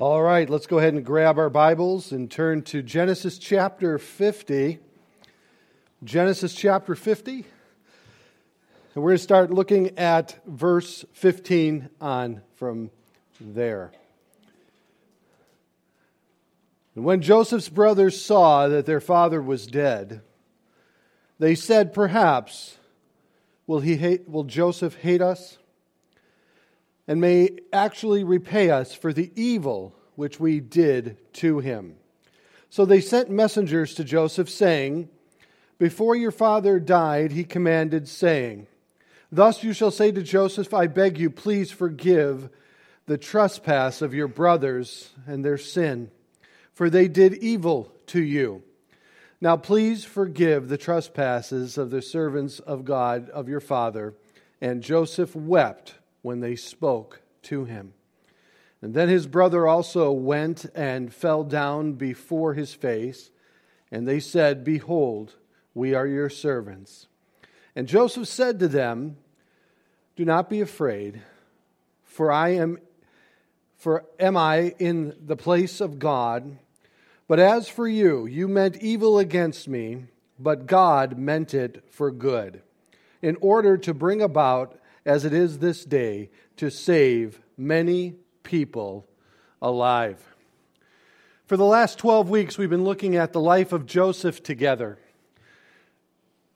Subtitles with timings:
[0.00, 4.78] All right, let's go ahead and grab our Bibles and turn to Genesis chapter 50.
[6.02, 7.32] Genesis chapter 50.
[7.34, 7.44] And
[8.94, 12.90] we're going to start looking at verse 15 on from
[13.42, 13.92] there.
[16.94, 20.22] And when Joseph's brothers saw that their father was dead,
[21.38, 22.78] they said, Perhaps
[23.66, 25.58] will, he hate, will Joseph hate us?
[27.10, 31.96] And may actually repay us for the evil which we did to him.
[32.68, 35.08] So they sent messengers to Joseph, saying,
[35.76, 38.68] Before your father died, he commanded, saying,
[39.32, 42.48] Thus you shall say to Joseph, I beg you, please forgive
[43.06, 46.12] the trespass of your brothers and their sin,
[46.72, 48.62] for they did evil to you.
[49.40, 54.14] Now please forgive the trespasses of the servants of God of your father.
[54.60, 57.92] And Joseph wept when they spoke to him.
[58.82, 63.30] And then his brother also went and fell down before his face,
[63.90, 65.34] and they said, Behold,
[65.74, 67.06] we are your servants.
[67.76, 69.16] And Joseph said to them,
[70.16, 71.20] Do not be afraid,
[72.04, 72.78] for I am
[73.76, 76.58] for am I in the place of God?
[77.26, 80.04] But as for you, you meant evil against me,
[80.38, 82.60] but God meant it for good,
[83.22, 84.79] in order to bring about
[85.10, 89.08] as it is this day, to save many people
[89.60, 90.22] alive.
[91.46, 94.98] For the last 12 weeks, we've been looking at the life of Joseph together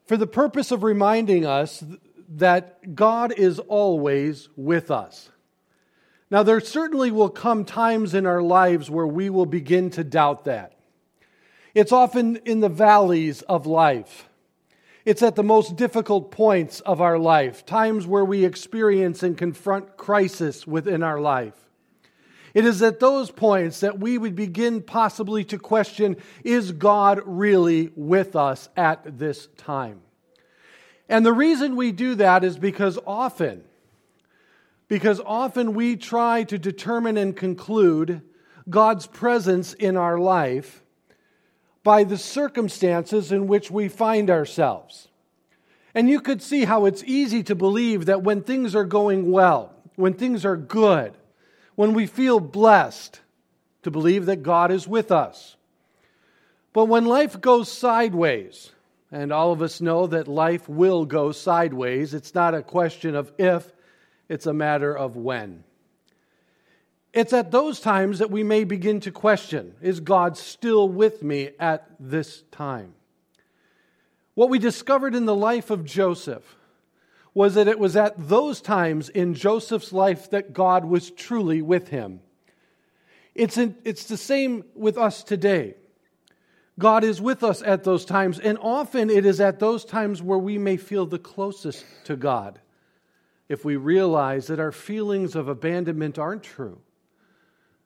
[0.06, 1.82] for the purpose of reminding us
[2.28, 5.30] that God is always with us.
[6.30, 10.44] Now, there certainly will come times in our lives where we will begin to doubt
[10.44, 10.78] that.
[11.74, 14.28] It's often in the valleys of life
[15.04, 19.96] it's at the most difficult points of our life, times where we experience and confront
[19.96, 21.54] crisis within our life.
[22.54, 27.90] It is at those points that we would begin possibly to question is God really
[27.96, 30.00] with us at this time?
[31.08, 33.64] And the reason we do that is because often,
[34.86, 38.22] because often we try to determine and conclude
[38.70, 40.83] God's presence in our life
[41.84, 45.08] by the circumstances in which we find ourselves.
[45.94, 49.72] And you could see how it's easy to believe that when things are going well,
[49.94, 51.16] when things are good,
[51.76, 53.20] when we feel blessed,
[53.82, 55.56] to believe that God is with us.
[56.72, 58.72] But when life goes sideways,
[59.12, 63.30] and all of us know that life will go sideways, it's not a question of
[63.38, 63.70] if,
[64.28, 65.62] it's a matter of when.
[67.14, 71.50] It's at those times that we may begin to question Is God still with me
[71.60, 72.94] at this time?
[74.34, 76.56] What we discovered in the life of Joseph
[77.32, 81.88] was that it was at those times in Joseph's life that God was truly with
[81.88, 82.20] him.
[83.32, 85.74] It's, in, it's the same with us today.
[86.78, 90.38] God is with us at those times, and often it is at those times where
[90.38, 92.60] we may feel the closest to God
[93.48, 96.80] if we realize that our feelings of abandonment aren't true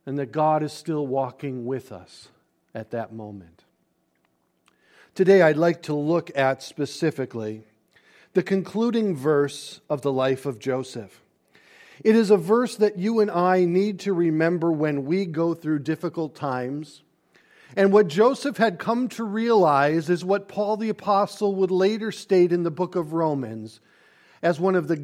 [0.09, 2.29] and that God is still walking with us
[2.75, 3.65] at that moment.
[5.15, 7.65] Today, I'd like to look at specifically
[8.33, 11.21] the concluding verse of the life of Joseph.
[12.03, 15.81] It is a verse that you and I need to remember when we go through
[15.81, 17.03] difficult times.
[17.77, 22.51] And what Joseph had come to realize is what Paul the Apostle would later state
[22.51, 23.79] in the book of Romans
[24.43, 24.97] as one of the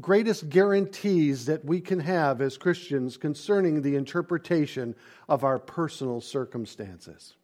[0.00, 4.94] greatest guarantees that we can have as Christians concerning the interpretation
[5.28, 7.34] of our personal circumstances.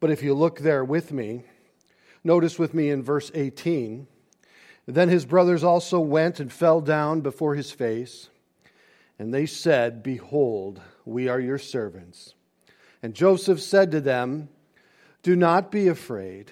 [0.00, 1.44] But if you look there with me,
[2.24, 4.06] notice with me in verse 18
[4.86, 8.28] then his brothers also went and fell down before his face,
[9.18, 12.34] and they said, Behold, we are your servants.
[13.02, 14.48] And Joseph said to them,
[15.22, 16.50] Do not be afraid.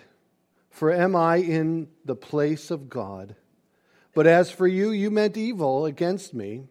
[0.78, 3.34] For am I in the place of God?
[4.14, 6.68] But as for you, you meant evil against me,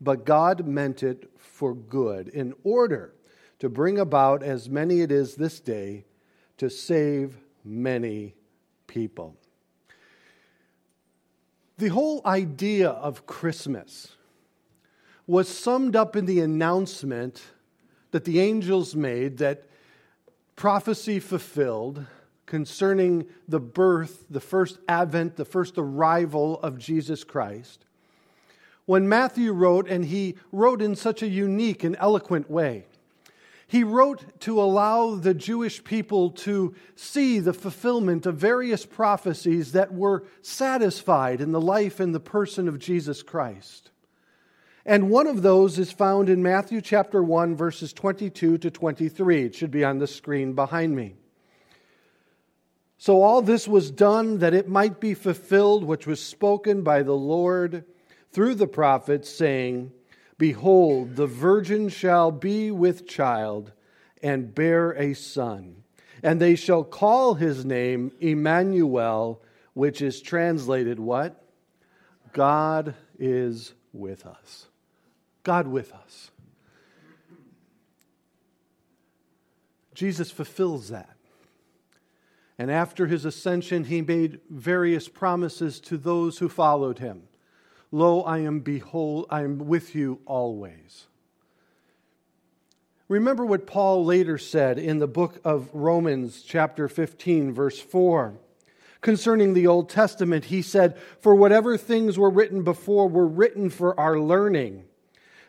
[0.00, 3.12] but God meant it for good, in order
[3.58, 6.06] to bring about as many it is this day
[6.56, 8.34] to save many
[8.86, 9.36] people.
[11.76, 14.16] The whole idea of Christmas
[15.26, 17.42] was summed up in the announcement
[18.12, 19.68] that the angels made that
[20.56, 22.06] prophecy fulfilled
[22.50, 27.86] concerning the birth, the first advent, the first arrival of Jesus Christ.
[28.86, 32.86] When Matthew wrote, and he wrote in such a unique and eloquent way,
[33.68, 39.94] he wrote to allow the Jewish people to see the fulfillment of various prophecies that
[39.94, 43.92] were satisfied in the life and the person of Jesus Christ.
[44.84, 49.44] And one of those is found in Matthew chapter 1, verses 22 to 23.
[49.44, 51.14] It should be on the screen behind me.
[53.00, 57.16] So all this was done that it might be fulfilled, which was spoken by the
[57.16, 57.86] Lord
[58.30, 59.90] through the prophets, saying,
[60.36, 63.72] Behold, the virgin shall be with child
[64.22, 65.76] and bear a son,
[66.22, 69.40] and they shall call his name Emmanuel,
[69.72, 71.42] which is translated what?
[72.34, 74.66] God is with us.
[75.42, 76.30] God with us.
[79.94, 81.16] Jesus fulfills that.
[82.60, 87.22] And after his ascension, he made various promises to those who followed him.
[87.90, 91.06] Lo, I am behold, I am with you always.
[93.08, 98.34] Remember what Paul later said in the book of Romans, chapter 15, verse 4.
[99.00, 103.98] Concerning the Old Testament, he said, For whatever things were written before were written for
[103.98, 104.84] our learning,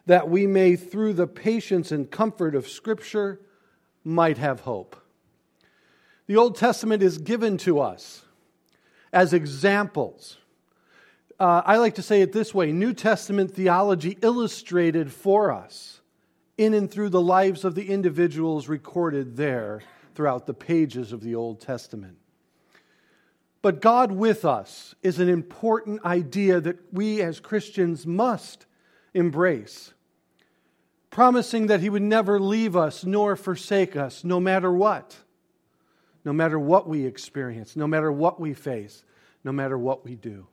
[0.05, 3.41] that we may, through the patience and comfort of Scripture,
[4.05, 4.95] might have hope.
[6.31, 8.21] The Old Testament is given to us
[9.11, 10.37] as examples
[11.37, 15.99] uh, I like to say it this way New Testament theology illustrated for us
[16.57, 19.81] in and through the lives of the individuals recorded there
[20.15, 22.15] throughout the pages of the Old Testament.
[23.61, 28.67] But God with us is an important idea that we as Christians must
[29.13, 29.93] embrace,
[31.09, 35.17] promising that He would never leave us nor forsake us, no matter what,
[36.23, 39.03] no matter what we experience, no matter what we face,
[39.43, 40.47] no matter what we do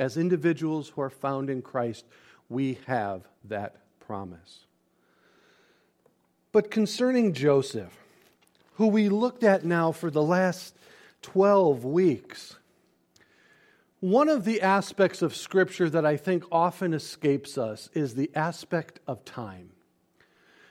[0.00, 2.06] as individuals who are found in Christ,
[2.48, 4.64] we have that promise.
[6.52, 7.94] But concerning Joseph,
[8.74, 10.74] who we looked at now for the last
[11.20, 12.56] 12 weeks,
[14.00, 19.00] one of the aspects of Scripture that I think often escapes us is the aspect
[19.06, 19.68] of time.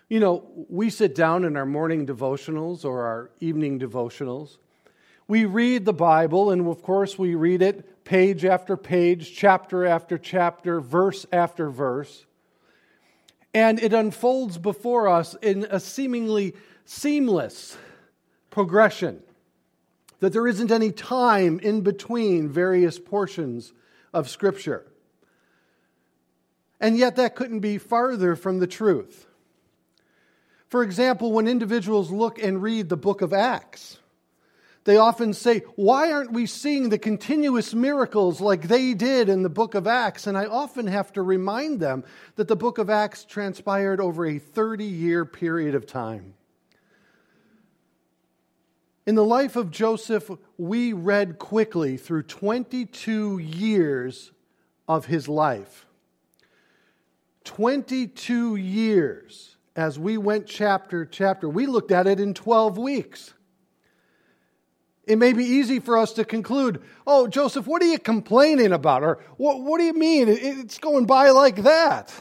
[0.10, 4.58] You know, we sit down in our morning devotionals or our evening devotionals.
[5.28, 10.18] We read the Bible, and of course, we read it page after page, chapter after
[10.18, 12.26] chapter, verse after verse.
[13.54, 17.78] And it unfolds before us in a seemingly seamless
[18.50, 19.22] progression,
[20.22, 23.74] that there isn't any time in between various portions
[24.12, 24.88] of Scripture.
[26.80, 29.28] And yet, that couldn't be farther from the truth.
[30.70, 33.98] For example, when individuals look and read the book of Acts,
[34.84, 39.50] they often say, Why aren't we seeing the continuous miracles like they did in the
[39.50, 40.28] book of Acts?
[40.28, 42.04] And I often have to remind them
[42.36, 46.36] that the book of Acts transpired over a 30 year period of time.
[49.08, 50.30] In the life of Joseph,
[50.60, 54.32] we read quickly through 22 years
[54.88, 55.88] of his life.
[57.44, 61.48] 22 years as we went chapter chapter.
[61.48, 63.34] We looked at it in 12 weeks.
[65.06, 69.02] It may be easy for us to conclude, oh, Joseph, what are you complaining about?
[69.02, 70.28] Or what, what do you mean?
[70.30, 72.14] It's going by like that.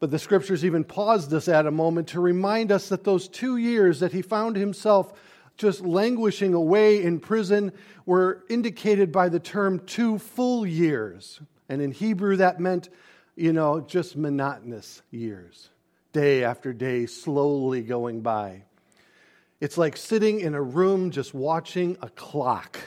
[0.00, 3.56] But the scriptures even paused us at a moment to remind us that those two
[3.56, 5.12] years that he found himself
[5.56, 7.72] just languishing away in prison
[8.06, 11.40] were indicated by the term two full years.
[11.68, 12.88] And in Hebrew, that meant,
[13.34, 15.70] you know, just monotonous years,
[16.12, 18.64] day after day, slowly going by.
[19.60, 22.78] It's like sitting in a room just watching a clock.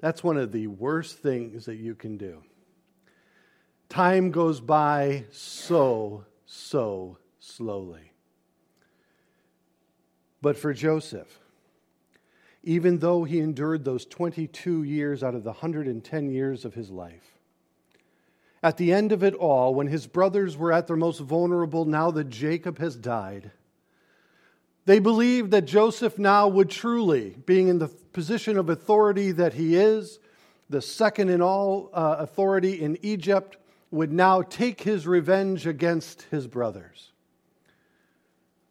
[0.00, 2.42] That's one of the worst things that you can do.
[3.88, 8.12] Time goes by so, so slowly.
[10.40, 11.40] But for Joseph,
[12.62, 17.37] even though he endured those 22 years out of the 110 years of his life,
[18.62, 22.10] at the end of it all, when his brothers were at their most vulnerable, now
[22.10, 23.50] that Jacob has died,
[24.84, 29.76] they believed that Joseph now would truly, being in the position of authority that he
[29.76, 30.18] is,
[30.70, 33.58] the second in all uh, authority in Egypt,
[33.90, 37.12] would now take his revenge against his brothers.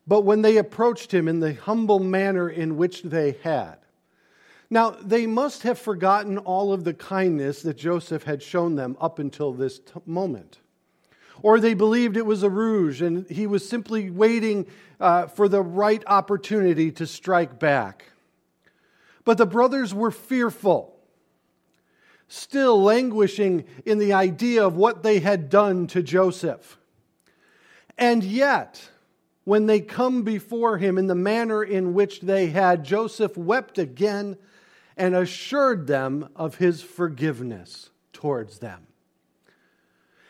[0.06, 3.78] But when they approached him in the humble manner in which they had,
[4.70, 9.20] now they must have forgotten all of the kindness that Joseph had shown them up
[9.20, 10.60] until this t- moment.
[11.42, 14.66] Or they believed it was a rouge and he was simply waiting
[15.00, 18.12] uh, for the right opportunity to strike back.
[19.24, 20.98] But the brothers were fearful,
[22.28, 26.78] still languishing in the idea of what they had done to Joseph.
[27.98, 28.90] And yet,
[29.44, 34.38] when they come before him in the manner in which they had, Joseph wept again
[34.98, 38.88] and assured them of his forgiveness towards them.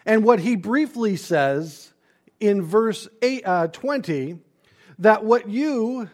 [0.05, 1.91] And what he briefly says
[2.39, 4.39] in verse eight, uh, 20
[4.99, 6.09] that what you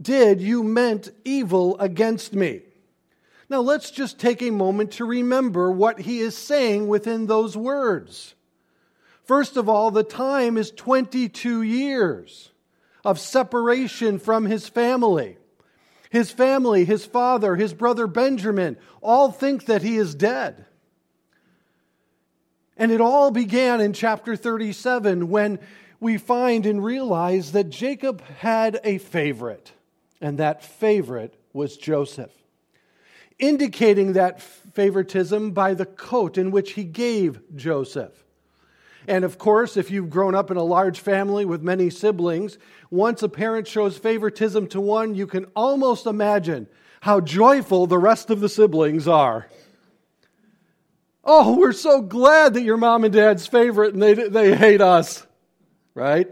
[0.00, 2.62] did, you meant evil against me.
[3.48, 8.34] Now let's just take a moment to remember what he is saying within those words.
[9.24, 12.50] First of all, the time is 22 years
[13.04, 15.38] of separation from his family.
[16.16, 20.64] His family, his father, his brother Benjamin, all think that he is dead.
[22.74, 25.58] And it all began in chapter 37 when
[26.00, 29.72] we find and realize that Jacob had a favorite,
[30.18, 32.32] and that favorite was Joseph,
[33.38, 38.24] indicating that favoritism by the coat in which he gave Joseph.
[39.08, 42.58] And of course, if you've grown up in a large family with many siblings,
[42.90, 46.66] once a parent shows favoritism to one, you can almost imagine
[47.00, 49.48] how joyful the rest of the siblings are.
[51.24, 55.26] Oh, we're so glad that your mom and dad's favorite and they, they hate us,
[55.94, 56.28] right?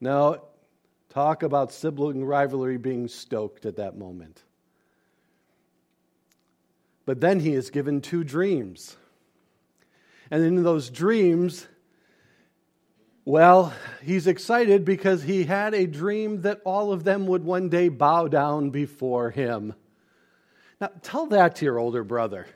[0.00, 0.42] Now,
[1.10, 4.42] talk about sibling rivalry being stoked at that moment.
[7.06, 8.96] But then he is given two dreams.
[10.30, 11.66] And in those dreams,
[13.24, 13.72] well,
[14.02, 18.28] he's excited because he had a dream that all of them would one day bow
[18.28, 19.74] down before him.
[20.80, 22.46] Now, tell that to your older brother.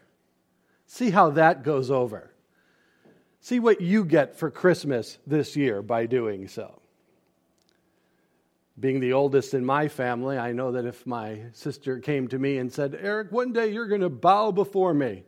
[0.86, 2.30] See how that goes over.
[3.40, 6.80] See what you get for Christmas this year by doing so.
[8.80, 12.58] Being the oldest in my family, I know that if my sister came to me
[12.58, 15.24] and said, Eric, one day you're going to bow before me,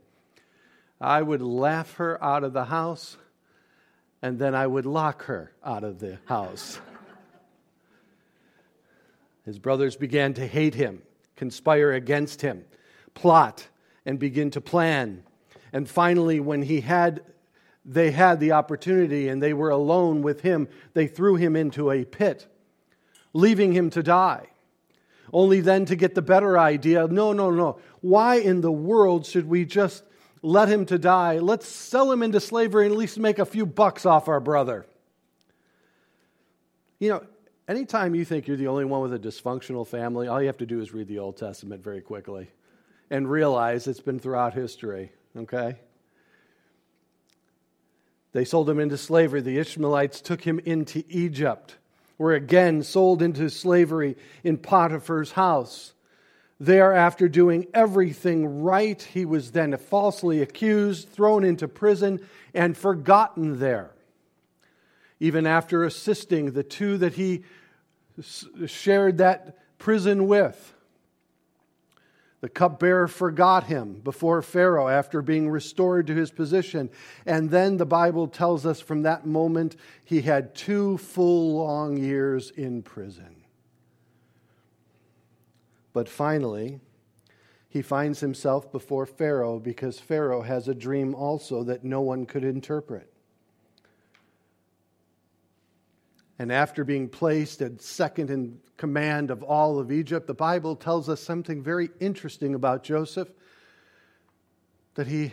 [1.01, 3.17] I would laugh her out of the house
[4.23, 6.81] and then I would lock her out of the house.
[9.45, 11.03] His brothers began to hate him,
[11.37, 12.65] conspire against him,
[13.15, 13.69] plot,
[14.05, 15.23] and begin to plan.
[15.73, 17.23] And finally, when he had,
[17.85, 22.05] they had the opportunity and they were alone with him, they threw him into a
[22.05, 22.47] pit,
[23.33, 24.49] leaving him to die.
[25.33, 27.79] Only then to get the better idea no, no, no.
[28.01, 30.03] Why in the world should we just
[30.47, 31.39] let him to die?
[31.39, 34.87] Let's sell him into slavery and at least make a few bucks off our brother.
[36.99, 37.23] You know,
[37.69, 40.67] anytime you think you're the only one with a dysfunctional family, all you have to
[40.67, 42.49] do is read the Old Testament very quickly
[43.11, 45.77] and realize it's been throughout history okay?
[48.33, 49.41] They sold him into slavery.
[49.41, 51.77] The Ishmaelites took him into Egypt,
[52.19, 55.93] were again sold into slavery in Potiphar's house.
[56.59, 62.21] There, after doing everything right, he was then falsely accused, thrown into prison,
[62.55, 63.91] and forgotten there.
[65.21, 67.45] Even after assisting the two that he
[68.67, 70.75] shared that prison with.
[72.41, 76.91] The cupbearer forgot him before Pharaoh after being restored to his position.
[77.25, 82.51] And then the Bible tells us from that moment he had two full long years
[82.51, 83.36] in prison.
[85.97, 86.79] But finally,
[87.71, 92.45] he finds himself before Pharaoh because Pharaoh has a dream also that no one could
[92.45, 93.11] interpret.
[96.39, 101.09] And after being placed at second in command of all of Egypt, the Bible tells
[101.09, 103.31] us something very interesting about Joseph
[104.97, 105.33] that he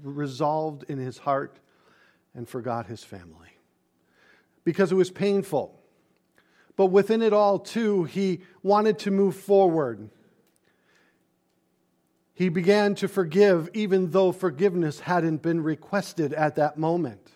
[0.00, 1.58] resolved in his heart
[2.36, 3.58] and forgot his family
[4.62, 5.82] because it was painful.
[6.76, 10.10] But within it all, too, he wanted to move forward.
[12.34, 17.30] He began to forgive, even though forgiveness hadn't been requested at that moment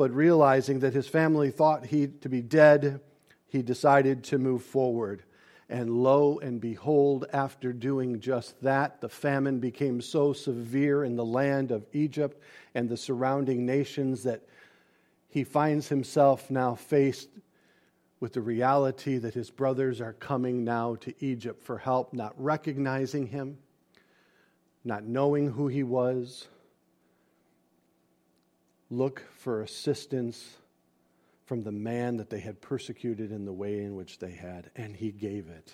[0.00, 3.02] but realizing that his family thought he to be dead,
[3.48, 5.22] he decided to move forward.
[5.68, 11.24] And lo and behold, after doing just that, the famine became so severe in the
[11.26, 12.42] land of Egypt
[12.74, 14.40] and the surrounding nations that
[15.28, 17.28] he finds himself now faced
[18.20, 23.26] with the reality that his brothers are coming now to Egypt for help, not recognizing
[23.26, 23.58] him,
[24.84, 26.46] not knowing who he was
[28.90, 30.56] look for assistance
[31.46, 34.94] from the man that they had persecuted in the way in which they had, and
[34.94, 35.72] he gave it.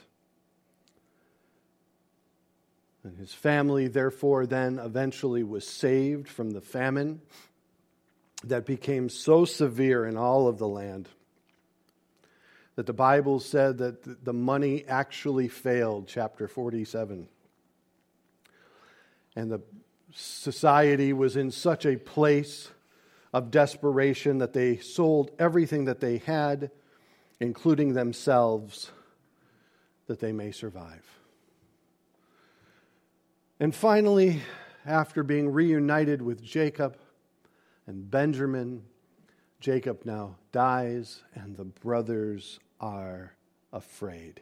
[3.03, 7.21] And his family, therefore, then eventually was saved from the famine
[8.45, 11.09] that became so severe in all of the land
[12.77, 17.27] that the Bible said that the money actually failed, chapter 47.
[19.35, 19.61] And the
[20.13, 22.69] society was in such a place
[23.33, 26.71] of desperation that they sold everything that they had,
[27.41, 28.91] including themselves,
[30.07, 31.05] that they may survive.
[33.59, 34.43] And finally,
[34.85, 36.99] after being reunited with Jacob
[37.87, 38.83] and Benjamin,
[39.61, 43.35] Jacob now dies, and the brothers are
[43.73, 44.41] afraid.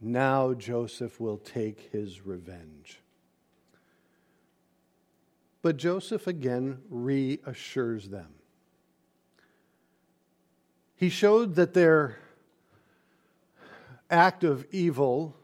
[0.00, 2.98] Now Joseph will take his revenge.
[5.62, 8.34] But Joseph again reassures them.
[10.96, 12.18] He showed that their
[14.10, 15.34] act of evil,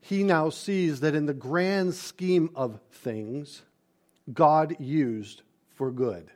[0.00, 3.62] he now sees that in the grand scheme of things,
[4.32, 6.30] God used for good.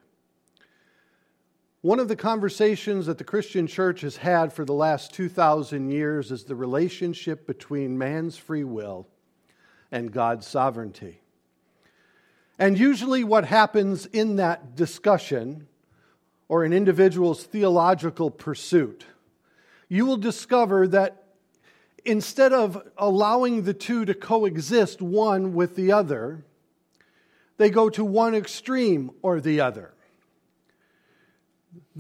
[1.83, 6.31] One of the conversations that the Christian church has had for the last 2,000 years
[6.31, 9.09] is the relationship between man's free will
[9.91, 11.23] and God's sovereignty.
[12.59, 15.69] And usually, what happens in that discussion
[16.49, 19.07] or an individual's theological pursuit,
[19.89, 21.25] you will discover that
[22.05, 26.45] instead of allowing the two to coexist one with the other,
[27.57, 29.95] they go to one extreme or the other.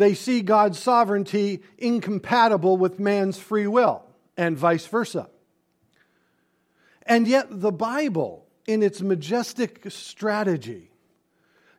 [0.00, 4.02] They see God's sovereignty incompatible with man's free will,
[4.34, 5.28] and vice versa.
[7.02, 10.90] And yet, the Bible, in its majestic strategy,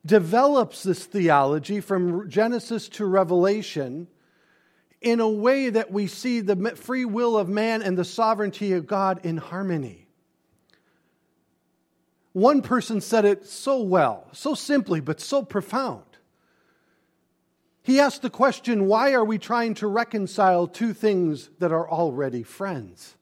[0.05, 4.07] develops this theology from Genesis to Revelation
[5.01, 8.85] in a way that we see the free will of man and the sovereignty of
[8.85, 10.05] God in harmony.
[12.33, 16.10] One person said it so well, so simply, but so profound.
[17.83, 22.43] He asked the question why are we trying to reconcile two things that are already
[22.43, 23.15] friends?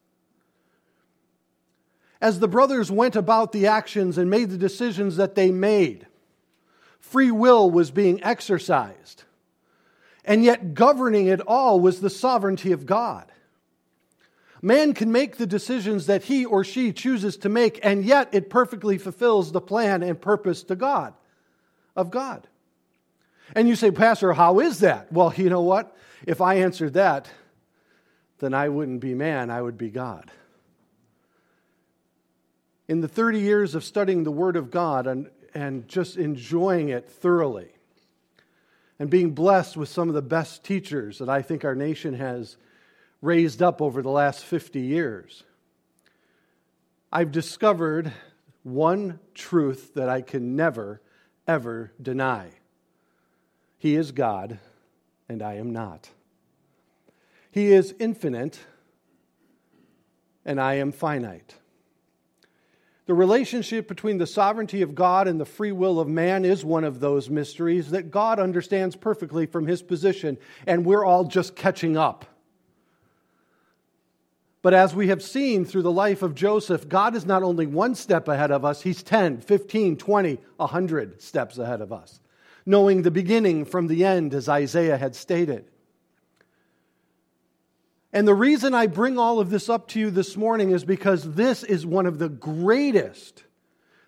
[2.21, 6.05] As the brothers went about the actions and made the decisions that they made,
[6.99, 9.23] free will was being exercised.
[10.25, 13.31] And yet, governing it all was the sovereignty of God.
[14.61, 18.49] Man can make the decisions that he or she chooses to make, and yet it
[18.49, 21.13] perfectly fulfills the plan and purpose to God,
[21.95, 22.45] of God.
[23.55, 25.11] And you say, Pastor, how is that?
[25.11, 25.95] Well, you know what?
[26.25, 27.29] If I answered that,
[28.39, 30.31] then I wouldn't be man, I would be God.
[32.87, 37.09] In the 30 years of studying the Word of God and, and just enjoying it
[37.09, 37.69] thoroughly,
[38.97, 42.57] and being blessed with some of the best teachers that I think our nation has
[43.21, 45.43] raised up over the last 50 years,
[47.11, 48.11] I've discovered
[48.63, 51.01] one truth that I can never,
[51.47, 52.51] ever deny
[53.79, 54.59] He is God,
[55.27, 56.09] and I am not.
[57.49, 58.59] He is infinite,
[60.45, 61.55] and I am finite.
[63.07, 66.83] The relationship between the sovereignty of God and the free will of man is one
[66.83, 70.37] of those mysteries that God understands perfectly from his position,
[70.67, 72.25] and we're all just catching up.
[74.61, 77.95] But as we have seen through the life of Joseph, God is not only one
[77.95, 82.19] step ahead of us, He's 10, 15, 20, 100 steps ahead of us,
[82.69, 85.65] knowing the beginning from the end, as Isaiah had stated.
[88.13, 91.33] And the reason I bring all of this up to you this morning is because
[91.33, 93.43] this is one of the greatest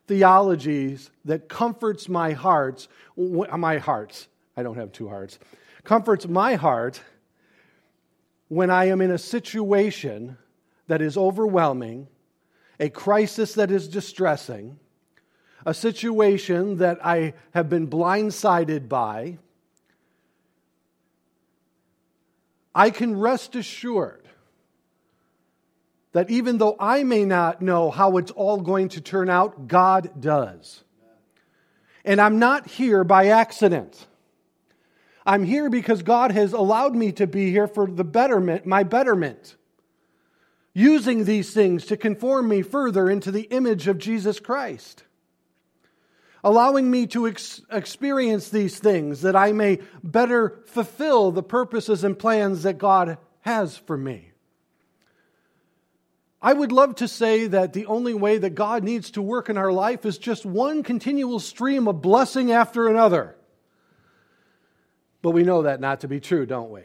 [0.06, 4.28] theologies that comforts my hearts, my hearts.
[4.56, 5.40] I don't have two hearts.
[5.84, 7.02] Comforts my heart
[8.48, 10.38] when I am in a situation
[10.86, 12.08] that is overwhelming,
[12.80, 14.78] a crisis that is distressing,
[15.66, 19.38] a situation that I have been blindsided by
[22.74, 24.28] I can rest assured
[26.14, 30.20] that even though I may not know how it's all going to turn out, God
[30.20, 30.84] does.
[32.04, 34.08] And I'm not here by accident.
[35.26, 39.56] I'm here because God has allowed me to be here for the betterment, my betterment.
[40.74, 45.04] Using these things to conform me further into the image of Jesus Christ
[46.44, 52.18] allowing me to ex- experience these things that I may better fulfill the purposes and
[52.18, 54.32] plans that God has for me.
[56.42, 59.58] I would love to say that the only way that God needs to work in
[59.58, 63.36] our life is just one continual stream of blessing after another.
[65.22, 66.82] But we know that not to be true, don't we?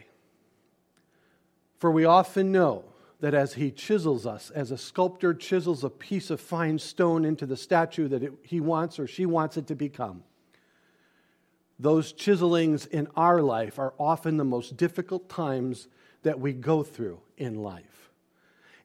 [1.79, 2.85] For we often know
[3.21, 7.47] that as he chisels us, as a sculptor chisels a piece of fine stone into
[7.47, 10.23] the statue that it, he wants or she wants it to become,
[11.79, 15.89] those chiselings in our life are often the most difficult times
[16.23, 18.11] that we go through in life.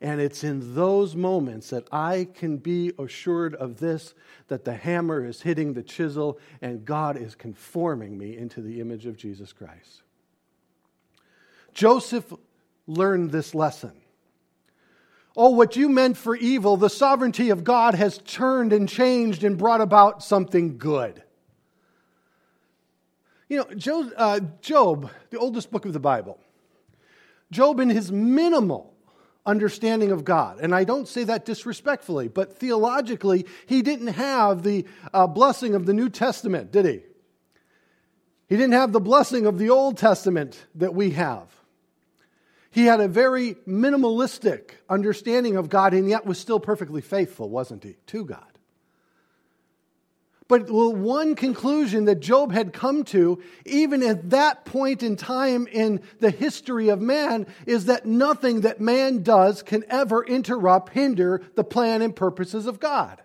[0.01, 4.15] And it's in those moments that I can be assured of this
[4.47, 9.05] that the hammer is hitting the chisel and God is conforming me into the image
[9.05, 10.01] of Jesus Christ.
[11.73, 12.33] Joseph
[12.87, 13.93] learned this lesson
[15.35, 19.57] Oh, what you meant for evil, the sovereignty of God has turned and changed and
[19.57, 21.23] brought about something good.
[23.47, 26.39] You know, Job, uh, Job, the oldest book of the Bible,
[27.51, 28.93] Job, in his minimal
[29.45, 34.85] understanding of God, and I don't say that disrespectfully, but theologically, he didn't have the
[35.13, 37.01] uh, blessing of the New Testament, did he?
[38.47, 41.47] He didn't have the blessing of the Old Testament that we have.
[42.71, 47.83] He had a very minimalistic understanding of God and yet was still perfectly faithful, wasn't
[47.83, 48.45] he, to God?
[50.47, 56.01] But one conclusion that Job had come to, even at that point in time in
[56.19, 61.63] the history of man, is that nothing that man does can ever interrupt, hinder the
[61.63, 63.21] plan and purposes of God.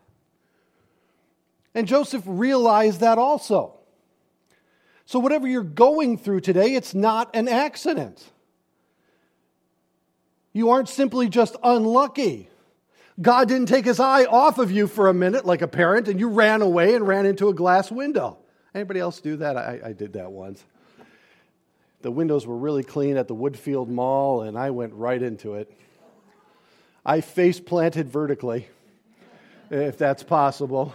[1.75, 3.75] And Joseph realized that also.
[5.05, 8.25] So, whatever you're going through today, it's not an accident.
[10.57, 12.49] You aren't simply just unlucky.
[13.21, 16.19] God didn't take his eye off of you for a minute like a parent and
[16.19, 18.39] you ran away and ran into a glass window.
[18.75, 19.59] Anybody else do that?
[19.59, 20.65] I, I did that once.
[22.01, 25.71] The windows were really clean at the Woodfield Mall and I went right into it.
[27.05, 28.67] I face planted vertically,
[29.69, 30.95] if that's possible.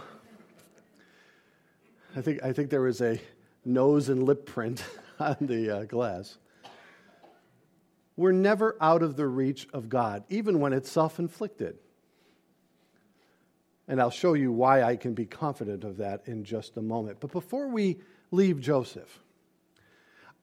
[2.16, 3.20] I think, I think there was a
[3.64, 4.82] nose and lip print
[5.20, 6.36] on the uh, glass.
[8.16, 11.78] We're never out of the reach of God, even when it's self inflicted.
[13.88, 17.18] And I'll show you why I can be confident of that in just a moment.
[17.20, 17.98] But before we
[18.30, 19.20] leave Joseph,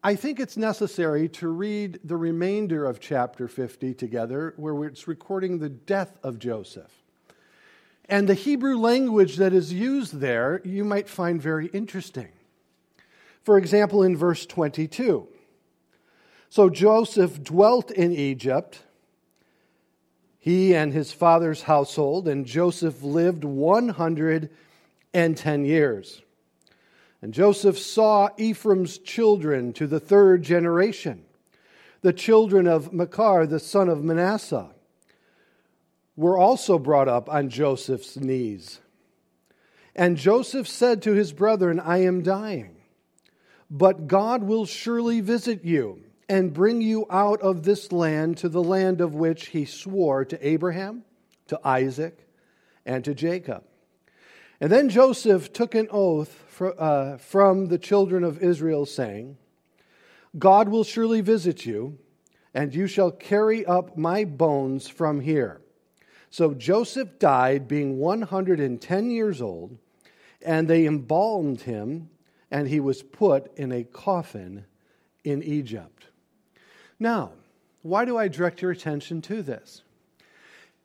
[0.03, 5.59] I think it's necessary to read the remainder of chapter 50 together, where it's recording
[5.59, 6.91] the death of Joseph.
[8.05, 12.29] And the Hebrew language that is used there, you might find very interesting.
[13.43, 15.27] For example, in verse 22.
[16.49, 18.81] So Joseph dwelt in Egypt,
[20.39, 26.23] he and his father's household, and Joseph lived 110 years.
[27.21, 31.23] And Joseph saw Ephraim's children to the third generation,
[32.01, 34.71] the children of Machir, the son of Manasseh,
[36.15, 38.79] were also brought up on Joseph's knees.
[39.95, 42.77] And Joseph said to his brethren, I am dying,
[43.69, 48.63] but God will surely visit you and bring you out of this land to the
[48.63, 51.03] land of which he swore to Abraham,
[51.47, 52.27] to Isaac,
[52.85, 53.63] and to Jacob.
[54.61, 59.37] And then Joseph took an oath uh, from the children of Israel, saying,
[60.37, 61.97] God will surely visit you,
[62.53, 65.61] and you shall carry up my bones from here.
[66.29, 69.77] So Joseph died, being 110 years old,
[70.45, 72.09] and they embalmed him,
[72.51, 74.65] and he was put in a coffin
[75.23, 76.08] in Egypt.
[76.99, 77.31] Now,
[77.81, 79.83] why do I direct your attention to this?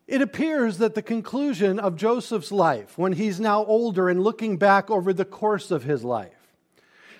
[0.06, 4.90] It appears that the conclusion of Joseph's life, when he's now older and looking back
[4.90, 6.32] over the course of his life,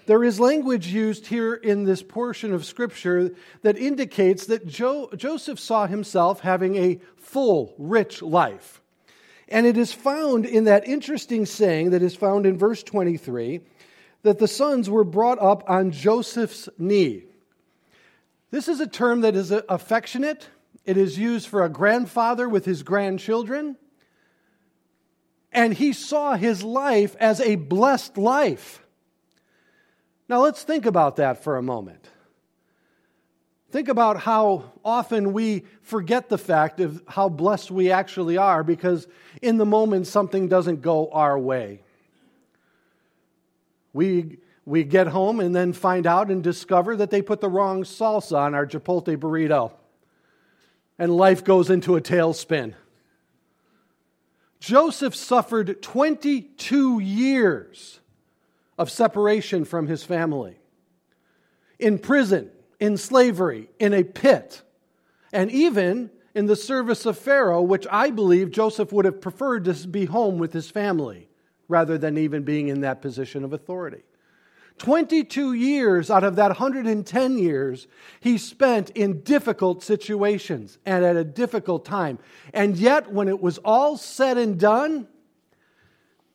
[0.07, 5.59] there is language used here in this portion of Scripture that indicates that jo- Joseph
[5.59, 8.83] saw himself having a full, rich life.
[9.49, 13.61] And it is found in that interesting saying that is found in verse 23
[14.23, 17.25] that the sons were brought up on Joseph's knee.
[18.55, 20.47] This is a term that is uh, affectionate.
[20.85, 23.77] It is used for a grandfather with his grandchildren.
[25.51, 28.81] And he saw his life as a blessed life.
[30.29, 32.09] Now let's think about that for a moment.
[33.73, 39.09] Think about how often we forget the fact of how blessed we actually are because
[39.43, 41.81] in the moment something doesn't go our way.
[43.93, 47.83] We we get home and then find out and discover that they put the wrong
[47.85, 49.73] salsa on our Chipotle burrito.
[50.99, 52.75] And life goes into a tailspin.
[54.61, 58.01] Joseph suffered 22 years
[58.79, 60.57] of separation from his family,
[61.79, 62.51] in prison,
[62.81, 64.63] in slavery, in a pit,
[65.33, 69.75] and even in the service of Pharaoh, which I believe Joseph would have preferred to
[69.87, 71.29] be home with his family
[71.69, 74.03] rather than even being in that position of authority.
[74.79, 77.87] 22 years out of that 110 years
[78.21, 82.19] he spent in difficult situations and at a difficult time.
[82.53, 85.07] And yet, when it was all said and done,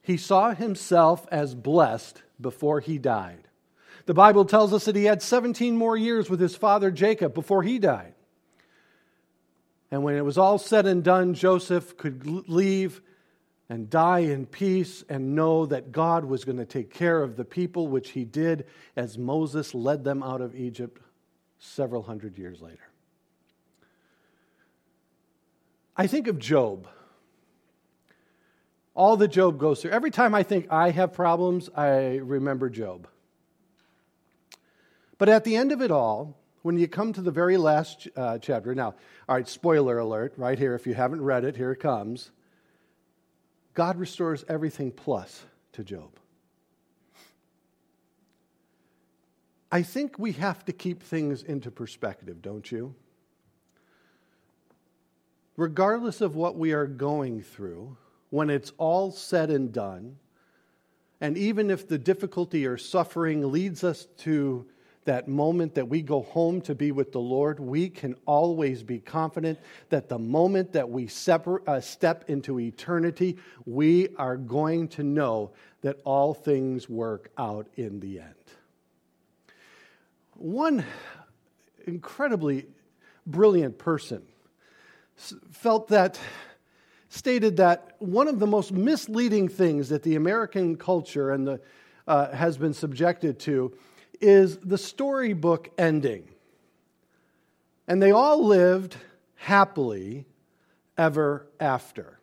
[0.02, 3.48] he saw himself as blessed before he died.
[4.06, 7.62] The Bible tells us that he had 17 more years with his father Jacob before
[7.62, 8.14] he died.
[9.92, 13.02] And when it was all said and done, Joseph could leave
[13.70, 17.46] and die in peace and know that God was going to take care of the
[17.46, 21.00] people, which he did as Moses led them out of Egypt
[21.60, 22.90] several hundred years later.
[25.96, 26.88] I think of Job.
[28.96, 29.92] All that Job goes through.
[29.92, 33.08] Every time I think I have problems, I remember Job.
[35.20, 38.40] But at the end of it all, when you come to the very last uh,
[38.40, 38.96] chapter, now,
[39.28, 42.32] all right, spoiler alert, right here, if you haven't read it, here it comes.
[43.74, 46.10] God restores everything plus to Job.
[49.72, 52.96] I think we have to keep things into perspective, don't you?
[55.56, 57.96] Regardless of what we are going through,
[58.30, 60.18] when it's all said and done,
[61.22, 64.66] and even if the difficulty or suffering leads us to
[65.10, 69.00] that moment that we go home to be with the Lord, we can always be
[69.00, 69.58] confident
[69.90, 75.50] that the moment that we separ- uh, step into eternity, we are going to know
[75.82, 78.36] that all things work out in the end.
[80.36, 80.86] One
[81.88, 82.68] incredibly
[83.26, 84.22] brilliant person
[85.16, 86.20] felt that,
[87.10, 91.62] stated that one of the most misleading things that the American culture and the,
[92.08, 93.74] uh, has been subjected to
[94.22, 96.28] is the storybook ending.
[97.88, 98.98] And they all lived
[99.36, 100.26] happily
[100.98, 102.20] ever after.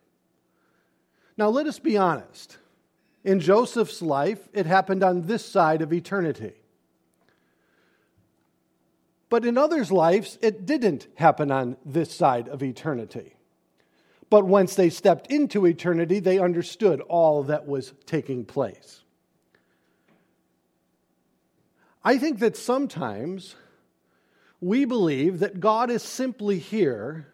[1.36, 2.58] Now, let us be honest.
[3.24, 6.52] In Joseph's life, it happened on this side of eternity.
[9.28, 13.34] But in others' lives, it didn't happen on this side of eternity.
[14.30, 19.02] But once they stepped into eternity, they understood all that was taking place.
[22.06, 23.56] I think that sometimes
[24.60, 27.26] we believe that God is simply here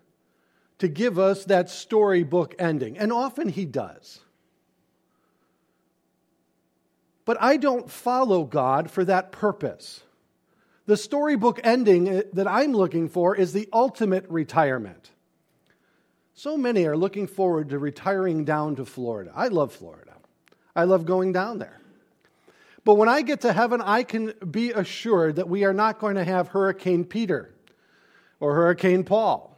[0.78, 4.20] to give us that storybook ending, and often He does.
[7.26, 10.04] But I don't follow God for that purpose.
[10.87, 15.11] The storybook ending eh, that I'm looking for is the ultimate retirement.
[16.32, 19.32] So many are looking forward to retiring down to Florida.
[19.37, 20.14] I love Florida.
[20.74, 21.81] I love going down there.
[22.84, 26.16] But when I get to heaven, I can be assured that we are not going
[26.16, 27.54] to have Hurricane Peter
[28.40, 29.56] or Hurricane Paul,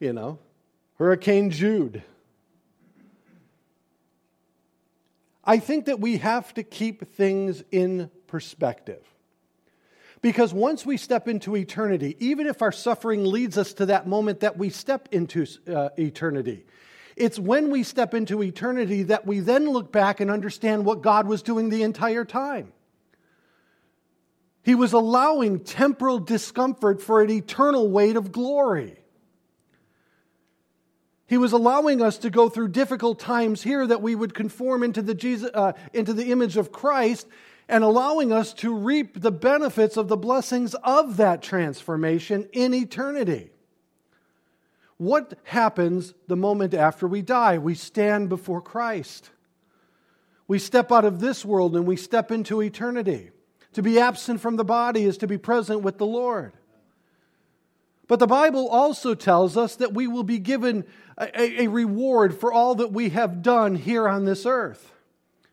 [0.00, 0.38] you know,
[0.98, 2.02] Hurricane Jude.
[5.44, 9.02] I think that we have to keep things in perspective.
[10.22, 14.40] Because once we step into eternity, even if our suffering leads us to that moment
[14.40, 16.64] that we step into uh, eternity,
[17.16, 21.26] it's when we step into eternity that we then look back and understand what God
[21.26, 22.72] was doing the entire time.
[24.62, 28.96] He was allowing temporal discomfort for an eternal weight of glory.
[31.26, 35.02] He was allowing us to go through difficult times here that we would conform into
[35.02, 37.26] the, Jesus, uh, into the image of Christ
[37.68, 43.50] and allowing us to reap the benefits of the blessings of that transformation in eternity.
[44.96, 47.58] What happens the moment after we die?
[47.58, 49.30] We stand before Christ.
[50.46, 53.30] We step out of this world and we step into eternity.
[53.72, 56.52] To be absent from the body is to be present with the Lord.
[58.06, 60.84] But the Bible also tells us that we will be given
[61.18, 64.92] a, a, reward for all that we have done here on this earth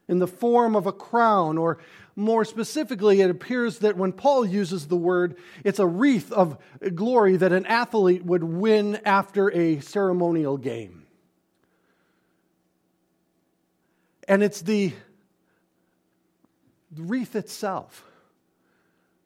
[0.07, 1.77] in the form of a crown or
[2.15, 6.57] more specifically, it appears that when Paul uses the word, it's a wreath of
[6.93, 11.05] glory that an athlete would win after a ceremonial game.
[14.27, 14.93] And it's the
[16.95, 18.03] wreath itself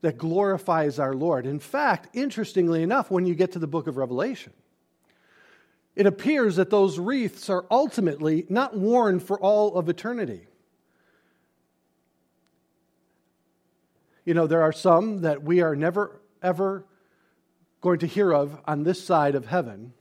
[0.01, 1.45] that glorifies our Lord.
[1.45, 4.53] In fact, interestingly enough, when you get to the book of Revelation,
[5.95, 10.47] it appears that those wreaths are ultimately not worn for all of eternity.
[14.25, 16.83] You know, there are some that we are never, ever
[17.79, 19.93] going to hear of on this side of heaven.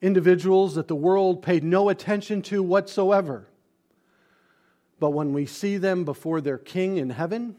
[0.00, 3.48] Individuals that the world paid no attention to whatsoever.
[5.00, 7.56] But when we see them before their King in heaven,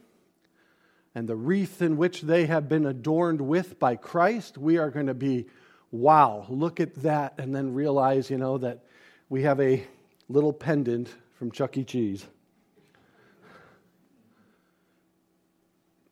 [1.13, 5.07] and the wreath in which they have been adorned with by Christ, we are going
[5.07, 5.47] to be,
[5.91, 8.83] wow, look at that, and then realize, you know, that
[9.27, 9.83] we have a
[10.29, 11.83] little pendant from Chuck E.
[11.83, 12.25] Cheese.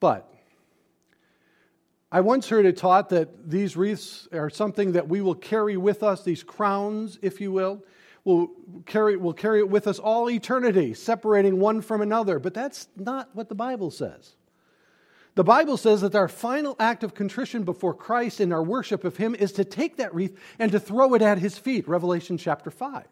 [0.06, 0.32] But
[2.12, 6.04] I once heard it taught that these wreaths are something that we will carry with
[6.04, 7.84] us, these crowns, if you will.
[8.24, 8.52] We'll
[8.86, 12.38] carry, we'll carry it with us all eternity, separating one from another.
[12.38, 14.36] But that's not what the Bible says.
[15.34, 19.18] The Bible says that our final act of contrition before Christ in our worship of
[19.18, 22.70] Him is to take that wreath and to throw it at His feet, Revelation chapter
[22.70, 23.08] 5.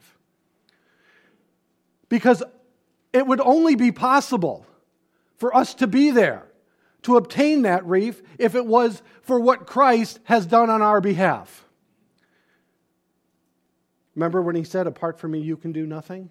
[2.07, 2.43] Because
[3.13, 4.67] it would only be possible
[5.37, 6.45] for us to be there
[7.03, 11.65] to obtain that reef if it was for what Christ has done on our behalf.
[14.15, 16.29] Remember when he said, Apart from me, you can do nothing?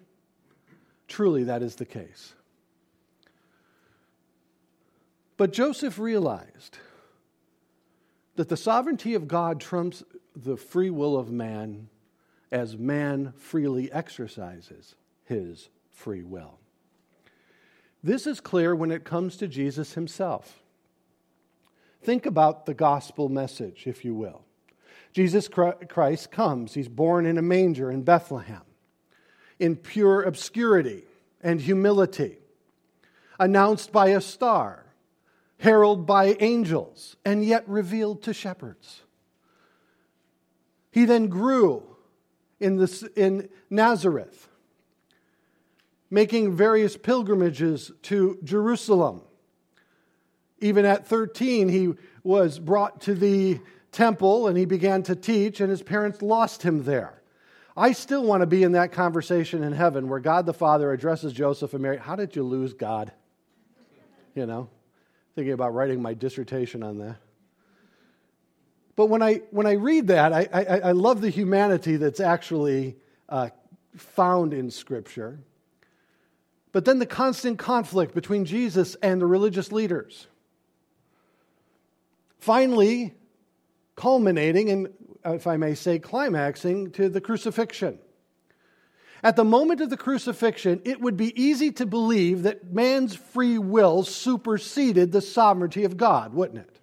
[1.08, 2.34] Truly, that is the case.
[5.36, 6.78] But Joseph realized
[8.36, 10.02] that the sovereignty of God trumps
[10.34, 11.88] the free will of man
[12.50, 16.58] as man freely exercises his free will.
[18.02, 20.61] This is clear when it comes to Jesus himself.
[22.02, 24.44] Think about the gospel message, if you will.
[25.12, 26.74] Jesus Christ comes.
[26.74, 28.62] He's born in a manger in Bethlehem
[29.62, 31.04] in pure obscurity
[31.40, 32.38] and humility,
[33.38, 34.86] announced by a star,
[35.58, 39.02] heralded by angels, and yet revealed to shepherds.
[40.90, 41.84] He then grew
[42.58, 44.48] in, this, in Nazareth,
[46.10, 49.22] making various pilgrimages to Jerusalem.
[50.62, 55.68] Even at 13, he was brought to the temple and he began to teach, and
[55.68, 57.20] his parents lost him there.
[57.76, 61.32] I still want to be in that conversation in heaven where God the Father addresses
[61.32, 61.98] Joseph and Mary.
[61.98, 63.12] How did you lose God?
[64.34, 64.68] You know,
[65.34, 67.16] thinking about writing my dissertation on that.
[68.94, 72.96] But when I, when I read that, I, I, I love the humanity that's actually
[73.28, 73.48] uh,
[73.96, 75.40] found in Scripture.
[76.72, 80.28] But then the constant conflict between Jesus and the religious leaders.
[82.42, 83.14] Finally,
[83.94, 84.88] culminating and,
[85.24, 88.00] if I may say, climaxing to the crucifixion.
[89.22, 93.58] At the moment of the crucifixion, it would be easy to believe that man's free
[93.58, 96.80] will superseded the sovereignty of God, wouldn't it?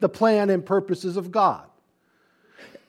[0.00, 1.64] The plan and purposes of God.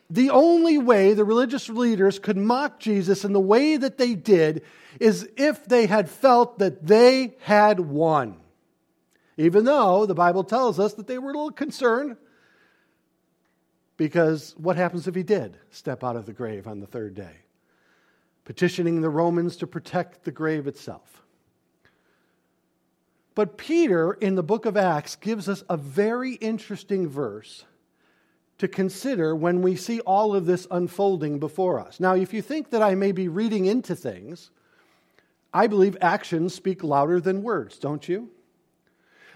[0.09, 4.63] The only way the religious leaders could mock Jesus in the way that they did
[4.99, 8.41] is if they had felt that they had won.
[9.37, 12.17] Even though the Bible tells us that they were a little concerned
[13.97, 17.37] because what happens if he did step out of the grave on the third day?
[18.43, 21.23] Petitioning the Romans to protect the grave itself.
[23.33, 27.65] But Peter in the book of Acts gives us a very interesting verse
[28.57, 31.99] to consider when we see all of this unfolding before us.
[31.99, 34.51] Now, if you think that I may be reading into things,
[35.53, 38.29] I believe actions speak louder than words, don't you?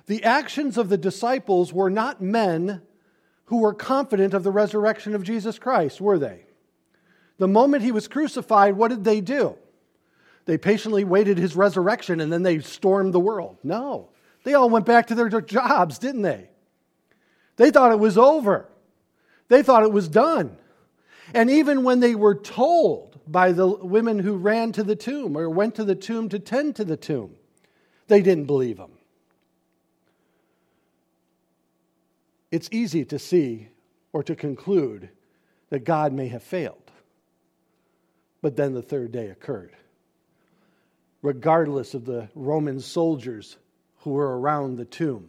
[0.09, 2.81] The actions of the disciples were not men
[3.45, 6.45] who were confident of the resurrection of Jesus Christ, were they?
[7.37, 9.55] The moment he was crucified, what did they do?
[10.45, 13.57] They patiently waited his resurrection and then they stormed the world.
[13.61, 14.09] No.
[14.45, 16.49] They all went back to their jobs, didn't they?
[17.57, 18.67] They thought it was over.
[19.47, 20.57] They thought it was done.
[21.35, 25.51] And even when they were told by the women who ran to the tomb or
[25.51, 27.35] went to the tomb to tend to the tomb,
[28.07, 28.93] they didn't believe them.
[32.51, 33.69] It's easy to see
[34.11, 35.09] or to conclude
[35.69, 36.91] that God may have failed.
[38.41, 39.75] But then the third day occurred.
[41.21, 43.57] Regardless of the Roman soldiers
[43.97, 45.27] who were around the tomb,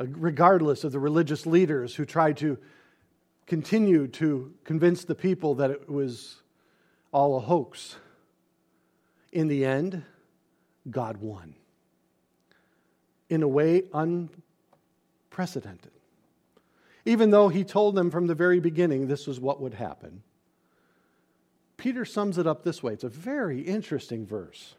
[0.00, 2.58] uh, regardless of the religious leaders who tried to
[3.46, 6.42] continue to convince the people that it was
[7.12, 7.96] all a hoax,
[9.32, 10.02] in the end,
[10.90, 11.54] God won
[13.28, 15.90] in a way unprecedented.
[17.04, 20.22] Even though he told them from the very beginning this was what would happen.
[21.76, 22.92] Peter sums it up this way.
[22.92, 24.74] It's a very interesting verse.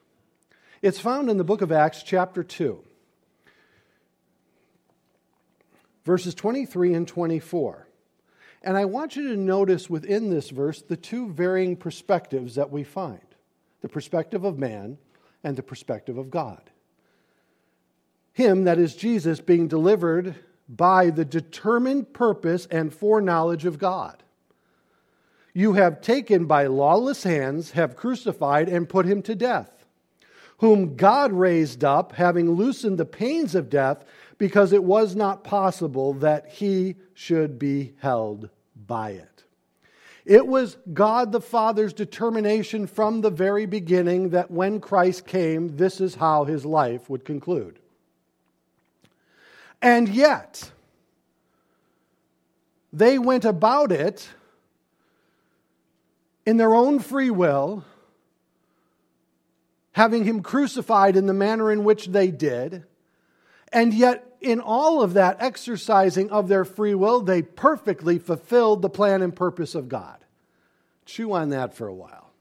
[0.82, 2.84] It's found in the book of Acts, chapter 2,
[6.04, 7.88] verses 23 and 24.
[8.64, 12.84] And I want you to notice within this verse the two varying perspectives that we
[12.84, 13.20] find
[13.82, 14.98] the perspective of man
[15.44, 16.72] and the perspective of God
[18.36, 20.36] him, that is Jesus, being delivered
[20.68, 24.22] by the determined purpose and foreknowledge of God.
[25.54, 29.86] You have taken by lawless hands, have crucified, and put him to death,
[30.58, 34.04] whom God raised up, having loosened the pains of death,
[34.38, 39.46] because it was not possible that he should be held by it.
[40.26, 46.02] It was God the Father's determination from the very beginning that when Christ came, this
[46.02, 47.80] is how his life would conclude.
[49.82, 50.72] And yet,
[52.92, 54.30] they went about it
[56.46, 57.84] in their own free will,
[59.92, 62.84] having him crucified in the manner in which they did.
[63.72, 68.90] And yet, in all of that exercising of their free will, they perfectly fulfilled the
[68.90, 70.24] plan and purpose of God.
[71.06, 72.32] Chew on that for a while.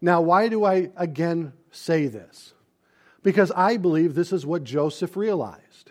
[0.00, 2.54] Now, why do I again say this?
[3.26, 5.90] Because I believe this is what Joseph realized.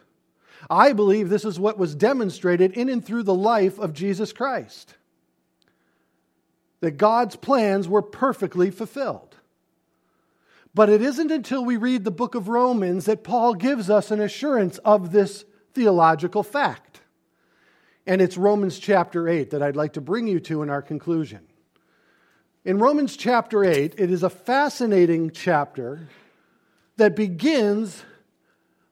[0.69, 4.95] I believe this is what was demonstrated in and through the life of Jesus Christ.
[6.79, 9.35] That God's plans were perfectly fulfilled.
[10.73, 14.21] But it isn't until we read the book of Romans that Paul gives us an
[14.21, 17.01] assurance of this theological fact.
[18.07, 21.41] And it's Romans chapter 8 that I'd like to bring you to in our conclusion.
[22.63, 26.07] In Romans chapter 8, it is a fascinating chapter
[26.97, 28.03] that begins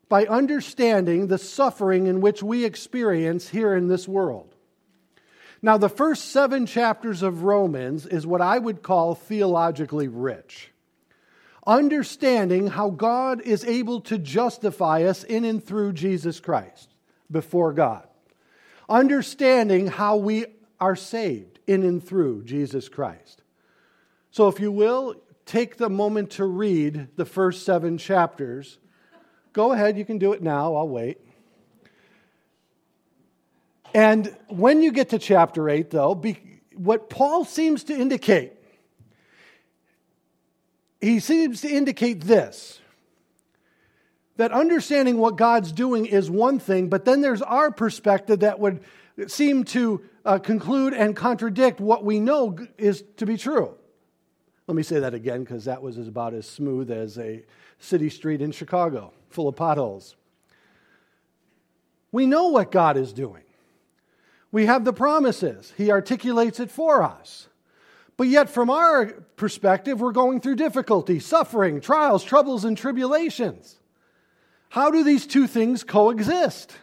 [0.10, 4.54] by understanding the suffering in which we experience here in this world.
[5.62, 10.72] Now, the first seven chapters of Romans is what I would call theologically rich.
[11.66, 16.94] Understanding how God is able to justify us in and through Jesus Christ
[17.32, 18.06] before God.
[18.90, 20.48] Understanding how we
[20.82, 23.42] are saved in and through Jesus Christ.
[24.32, 25.16] So, if you will,
[25.46, 28.78] take the moment to read the first seven chapters.
[29.52, 31.20] Go ahead, you can do it now, I'll wait.
[33.94, 36.40] And when you get to chapter 8, though, be,
[36.76, 38.54] what Paul seems to indicate,
[41.00, 42.80] he seems to indicate this
[44.38, 48.82] that understanding what God's doing is one thing, but then there's our perspective that would
[49.28, 53.76] seem to uh, conclude and contradict what we know is to be true.
[54.68, 57.44] Let me say that again because that was about as smooth as a
[57.80, 60.16] city street in Chicago, full of potholes.
[62.12, 63.44] We know what God is doing.
[64.52, 65.74] We have the promises.
[65.78, 67.50] He articulates it for us.
[68.16, 73.80] But yet, from our perspective, we're going through difficulty, suffering, trials, troubles, and tribulations.
[74.70, 76.78] How do these two things coexist?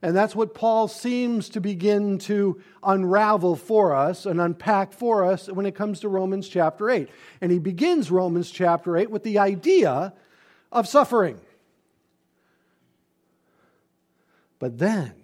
[0.00, 5.48] And that's what Paul seems to begin to unravel for us and unpack for us
[5.48, 7.08] when it comes to Romans chapter 8.
[7.40, 10.12] And he begins Romans chapter 8 with the idea
[10.70, 11.40] of suffering.
[14.60, 15.14] But then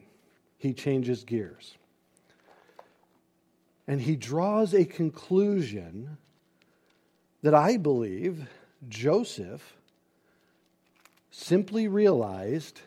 [0.58, 1.76] he changes gears.
[3.86, 6.16] And he draws a conclusion
[7.42, 8.48] that I believe
[8.88, 9.76] Joseph
[11.30, 12.80] simply realized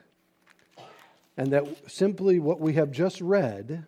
[1.37, 3.85] and that simply what we have just read,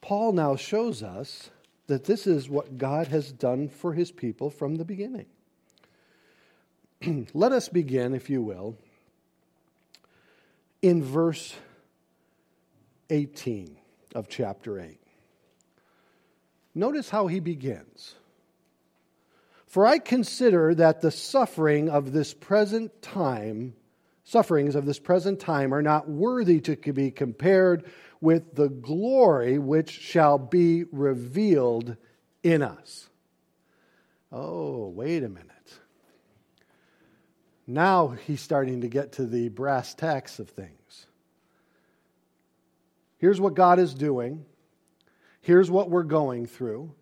[0.00, 1.50] Paul now shows us
[1.86, 5.26] that this is what God has done for his people from the beginning.
[7.34, 8.76] Let us begin, if you will,
[10.80, 11.54] in verse
[13.10, 13.76] 18
[14.14, 14.98] of chapter 8.
[16.74, 18.14] Notice how he begins.
[19.66, 23.74] For I consider that the suffering of this present time
[24.26, 27.88] sufferings of this present time are not worthy to be compared
[28.20, 31.96] with the glory which shall be revealed
[32.42, 33.08] in us.
[34.32, 35.46] Oh, wait a minute.
[37.68, 41.06] Now he's starting to get to the brass tacks of things.
[43.18, 44.44] Here's what God is doing.
[45.40, 46.92] Here's what we're going through.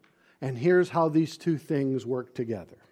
[0.42, 2.83] And here's how these two things work together.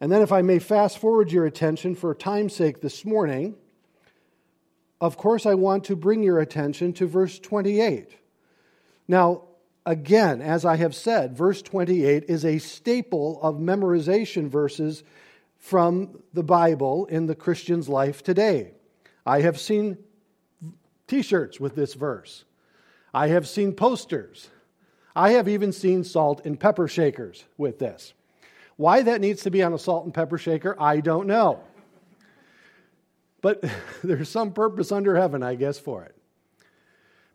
[0.00, 3.54] And then, if I may fast forward your attention for time's sake this morning,
[5.00, 8.16] of course, I want to bring your attention to verse 28.
[9.08, 9.42] Now,
[9.84, 15.02] again, as I have said, verse 28 is a staple of memorization verses
[15.58, 18.72] from the Bible in the Christian's life today.
[19.26, 19.98] I have seen
[21.06, 22.44] t shirts with this verse,
[23.12, 24.48] I have seen posters,
[25.14, 28.14] I have even seen salt and pepper shakers with this.
[28.80, 31.60] Why that needs to be on a salt and pepper shaker, I don't know.
[33.42, 33.62] But
[34.02, 36.16] there's some purpose under heaven, I guess, for it.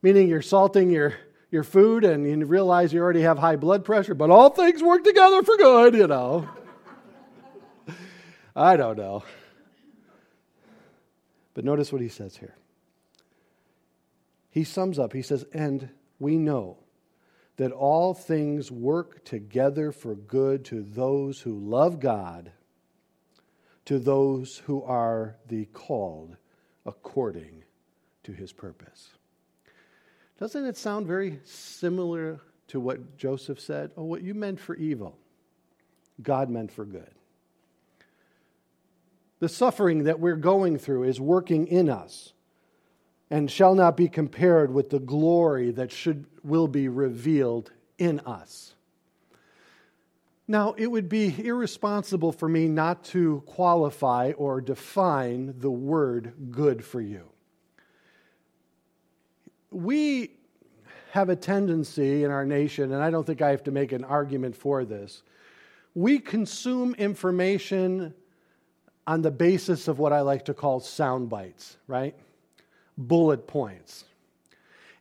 [0.02, 1.14] Meaning you're salting your,
[1.52, 5.04] your food and you realize you already have high blood pressure, but all things work
[5.04, 6.50] together for good, you know.
[8.56, 9.24] I don't know.
[11.54, 12.56] But notice what he says here.
[14.50, 16.80] He sums up, he says, and we know
[17.58, 22.52] that all things work together for good to those who love God,
[23.86, 26.36] to those who are the called
[26.86, 27.64] according
[28.24, 29.10] to his purpose.
[30.40, 33.92] Doesn't it sound very similar to what Joseph said?
[33.96, 35.18] Oh, what you meant for evil,
[36.22, 37.12] God meant for good.
[39.40, 42.34] The suffering that we're going through is working in us
[43.30, 48.76] and shall not be compared with the glory that should will be revealed in us.
[50.48, 56.86] Now, it would be irresponsible for me not to qualify or define the word good
[56.86, 57.24] for you.
[59.72, 60.32] We
[61.12, 64.04] have a tendency in our nation, and I don't think I have to make an
[64.04, 65.24] argument for this.
[65.96, 68.14] We consume information
[69.08, 72.16] on the basis of what I like to call sound bites, right?
[72.98, 74.06] Bullet points.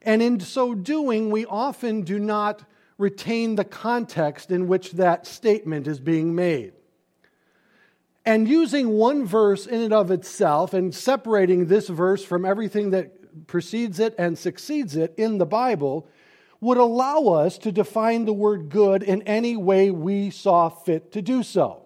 [0.03, 2.65] And in so doing, we often do not
[2.99, 6.73] retain the context in which that statement is being made.
[8.25, 13.47] And using one verse in and of itself and separating this verse from everything that
[13.47, 16.09] precedes it and succeeds it in the Bible
[16.61, 21.21] would allow us to define the word good in any way we saw fit to
[21.21, 21.83] do so.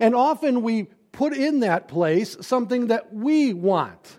[0.00, 4.18] And often we put in that place something that we want.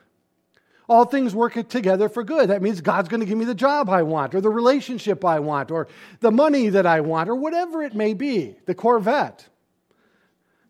[0.89, 2.49] All things work together for good.
[2.49, 5.39] That means God's going to give me the job I want, or the relationship I
[5.39, 5.87] want, or
[6.19, 9.47] the money that I want, or whatever it may be, the Corvette.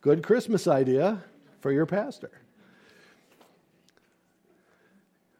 [0.01, 1.23] Good Christmas idea
[1.61, 2.31] for your pastor.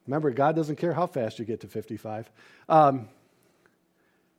[0.07, 2.31] Remember, God doesn't care how fast you get to 55.
[2.67, 3.09] Um,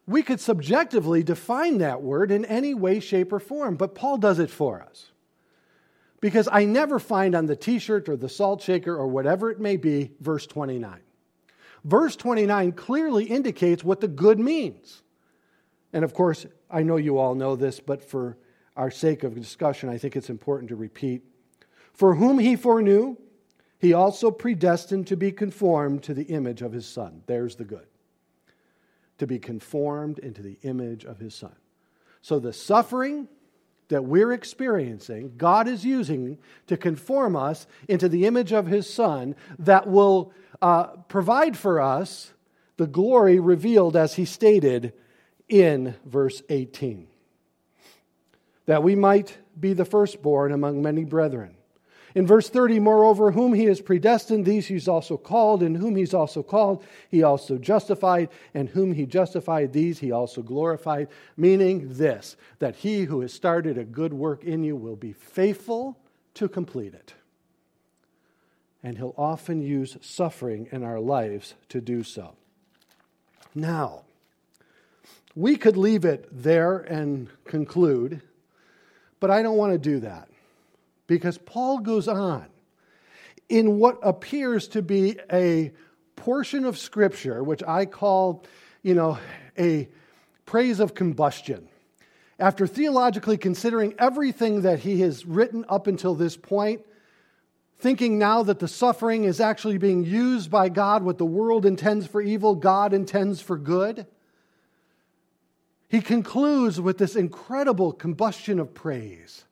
[0.06, 4.38] we could subjectively define that word in any way, shape, or form, but Paul does
[4.38, 5.09] it for us.
[6.20, 9.60] Because I never find on the t shirt or the salt shaker or whatever it
[9.60, 11.00] may be, verse 29.
[11.84, 15.02] Verse 29 clearly indicates what the good means.
[15.92, 18.36] And of course, I know you all know this, but for
[18.76, 21.22] our sake of discussion, I think it's important to repeat.
[21.92, 23.16] For whom he foreknew,
[23.78, 27.22] he also predestined to be conformed to the image of his Son.
[27.26, 27.86] There's the good.
[29.18, 31.54] To be conformed into the image of his Son.
[32.20, 33.28] So the suffering
[33.90, 39.36] that we're experiencing, God is using to conform us into the image of his Son
[39.58, 40.32] that will
[40.62, 42.32] uh, provide for us
[42.76, 44.94] the glory revealed as he stated
[45.48, 47.06] in verse 18
[48.66, 51.56] that we might be the firstborn among many brethren.
[52.14, 56.14] In verse 30, moreover, whom he has predestined, these he's also called, and whom he's
[56.14, 61.08] also called, he also justified, and whom he justified, these he also glorified.
[61.36, 65.98] Meaning this, that he who has started a good work in you will be faithful
[66.34, 67.14] to complete it.
[68.82, 72.34] And he'll often use suffering in our lives to do so.
[73.54, 74.02] Now,
[75.34, 78.22] we could leave it there and conclude
[79.20, 80.28] but I don't want to do that
[81.10, 82.46] because Paul goes on
[83.48, 85.72] in what appears to be a
[86.14, 88.44] portion of Scripture, which I call,
[88.84, 89.18] you know,
[89.58, 89.88] a
[90.46, 91.68] praise of combustion.
[92.38, 96.82] After theologically considering everything that he has written up until this point,
[97.80, 102.06] thinking now that the suffering is actually being used by God, what the world intends
[102.06, 104.06] for evil, God intends for good
[105.90, 109.44] he concludes with this incredible combustion of praise.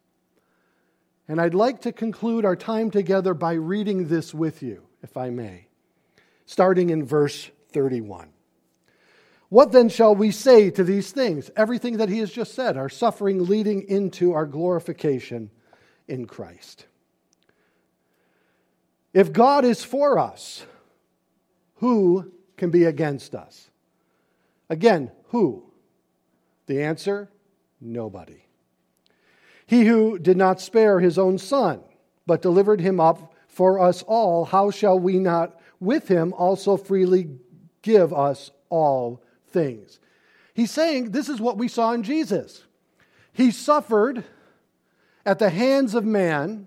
[1.28, 5.28] And I'd like to conclude our time together by reading this with you, if I
[5.28, 5.68] may,
[6.46, 8.30] starting in verse 31.
[9.50, 11.50] What then shall we say to these things?
[11.56, 15.50] Everything that he has just said, our suffering leading into our glorification
[16.06, 16.86] in Christ.
[19.12, 20.64] If God is for us,
[21.76, 23.70] who can be against us?
[24.68, 25.64] Again, who?
[26.66, 27.30] The answer
[27.80, 28.42] nobody.
[29.68, 31.82] He who did not spare his own son,
[32.26, 37.28] but delivered him up for us all, how shall we not with him also freely
[37.82, 40.00] give us all things?
[40.54, 42.64] He's saying this is what we saw in Jesus.
[43.30, 44.24] He suffered
[45.26, 46.66] at the hands of man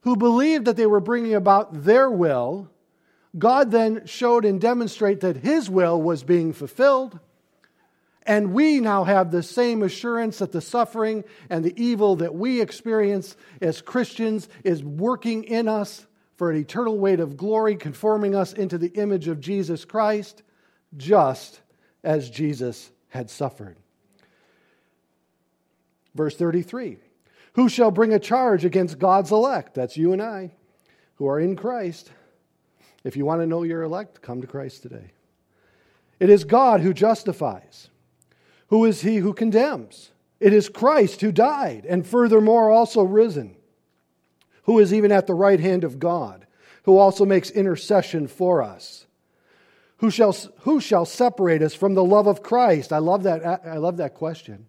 [0.00, 2.68] who believed that they were bringing about their will.
[3.38, 7.20] God then showed and demonstrated that his will was being fulfilled
[8.26, 12.60] and we now have the same assurance that the suffering and the evil that we
[12.60, 16.06] experience as Christians is working in us
[16.36, 20.42] for an eternal weight of glory, conforming us into the image of Jesus Christ,
[20.96, 21.60] just
[22.04, 23.76] as Jesus had suffered.
[26.14, 26.98] Verse 33
[27.54, 29.74] Who shall bring a charge against God's elect?
[29.74, 30.52] That's you and I,
[31.16, 32.10] who are in Christ.
[33.04, 35.10] If you want to know you're elect, come to Christ today.
[36.20, 37.88] It is God who justifies.
[38.72, 40.12] Who is he who condemns?
[40.40, 43.54] It is Christ who died, and furthermore also risen,
[44.62, 46.46] who is even at the right hand of God,
[46.84, 49.04] who also makes intercession for us.
[49.98, 52.94] Who shall, who shall separate us from the love of Christ?
[52.94, 54.66] I love that, I love that question.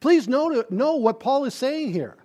[0.00, 2.16] Please know, know what Paul is saying here.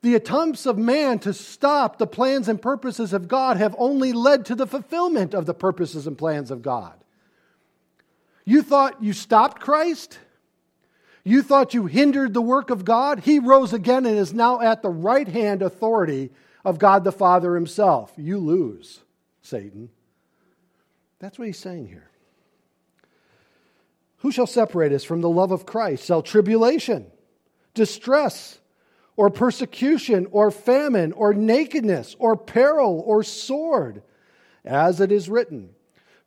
[0.00, 4.46] The attempts of man to stop the plans and purposes of God have only led
[4.46, 6.94] to the fulfillment of the purposes and plans of God.
[8.46, 10.18] You thought you stopped Christ?
[11.24, 13.20] You thought you hindered the work of God?
[13.20, 16.30] He rose again and is now at the right hand authority
[16.64, 18.12] of God the Father himself.
[18.16, 19.00] You lose,
[19.40, 19.90] Satan.
[21.20, 22.10] That's what he's saying here.
[24.18, 26.04] Who shall separate us from the love of Christ?
[26.04, 27.06] Shall tribulation,
[27.74, 28.58] distress,
[29.16, 34.02] or persecution, or famine, or nakedness, or peril, or sword.
[34.64, 35.70] As it is written,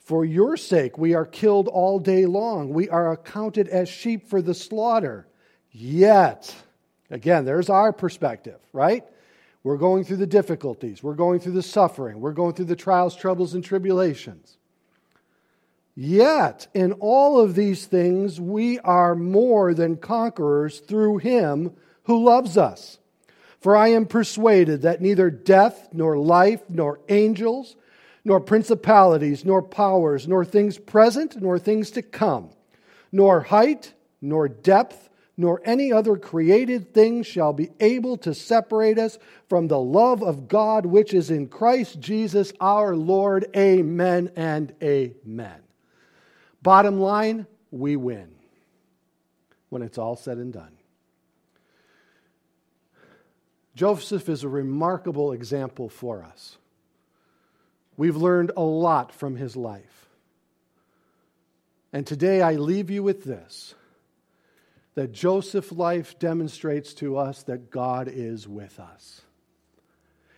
[0.05, 4.39] For your sake we are killed all day long, we are accounted as sheep for
[4.39, 5.27] the slaughter.
[5.71, 6.55] Yet,
[7.09, 9.03] again, there's our perspective, right?
[9.63, 13.15] We're going through the difficulties, we're going through the suffering, we're going through the trials,
[13.15, 14.57] troubles, and tribulations.
[15.95, 22.57] Yet, in all of these things, we are more than conquerors through him who loves
[22.57, 22.99] us.
[23.59, 27.75] For I am persuaded that neither death, nor life, nor angels,
[28.25, 32.49] nor principalities, nor powers, nor things present, nor things to come,
[33.11, 39.19] nor height, nor depth, nor any other created thing shall be able to separate us
[39.47, 43.45] from the love of God which is in Christ Jesus our Lord.
[43.55, 45.59] Amen and amen.
[46.63, 48.33] Bottom line, we win
[49.69, 50.71] when it's all said and done.
[53.75, 56.57] Joseph is a remarkable example for us.
[57.97, 60.09] We've learned a lot from his life.
[61.93, 63.73] And today I leave you with this
[64.95, 69.21] that Joseph's life demonstrates to us that God is with us.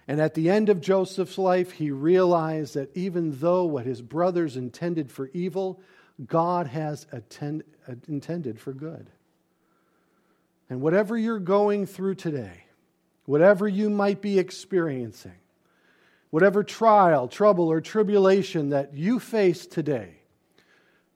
[0.08, 4.58] And at the end of Joseph's life, he realized that even though what his brothers
[4.58, 5.80] intended for evil,
[6.26, 7.64] God has attend,
[8.08, 9.10] intended for good.
[10.70, 12.64] And whatever you're going through today,
[13.26, 15.38] whatever you might be experiencing,
[16.30, 20.16] whatever trial, trouble, or tribulation that you face today,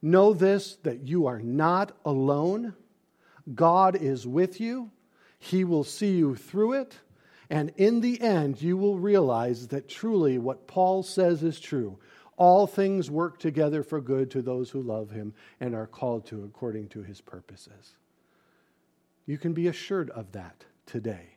[0.00, 2.74] know this that you are not alone.
[3.54, 4.90] God is with you,
[5.38, 6.98] He will see you through it.
[7.50, 11.98] And in the end, you will realize that truly what Paul says is true.
[12.38, 16.44] All things work together for good to those who love him and are called to
[16.44, 17.94] according to his purposes.
[19.26, 21.36] You can be assured of that today.